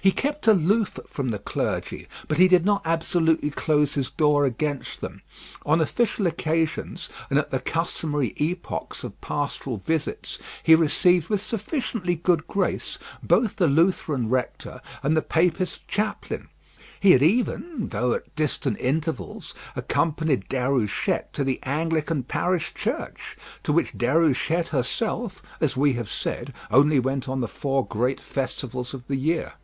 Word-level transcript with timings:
He 0.00 0.12
kept 0.12 0.46
aloof 0.46 0.98
from 1.08 1.30
the 1.30 1.40
clergy, 1.40 2.06
but 2.28 2.38
he 2.38 2.46
did 2.48 2.64
not 2.64 2.82
absolutely 2.84 3.50
close 3.50 3.94
his 3.94 4.08
door 4.08 4.44
against 4.46 5.00
them. 5.00 5.22
On 5.66 5.80
official 5.80 6.26
occasions, 6.28 7.10
and 7.28 7.38
at 7.38 7.50
the 7.50 7.58
customary 7.58 8.32
epochs 8.36 9.02
of 9.02 9.20
pastoral 9.20 9.76
visits, 9.78 10.38
he 10.62 10.74
received 10.76 11.28
with 11.28 11.40
sufficiently 11.40 12.14
good 12.14 12.46
grace 12.46 12.98
both 13.24 13.56
the 13.56 13.66
Lutheran 13.66 14.28
rector 14.30 14.80
and 15.02 15.14
the 15.16 15.20
Papist 15.20 15.86
chaplain. 15.88 16.48
He 17.00 17.10
had 17.10 17.22
even, 17.22 17.88
though 17.88 18.12
at 18.14 18.34
distant 18.36 18.78
intervals, 18.78 19.52
accompanied 19.76 20.48
Déruchette 20.48 21.32
to 21.32 21.42
the 21.44 21.58
Anglican 21.64 22.22
parish 22.22 22.72
church, 22.72 23.36
to 23.64 23.72
which 23.74 23.98
Déruchette 23.98 24.68
herself, 24.68 25.42
as 25.60 25.76
we 25.76 25.94
have 25.94 26.08
said, 26.08 26.54
only 26.70 26.98
went 27.00 27.28
on 27.28 27.40
the 27.40 27.48
four 27.48 27.84
great 27.84 28.20
festivals 28.20 28.94
of 28.94 29.06
the 29.08 29.16
year. 29.16 29.54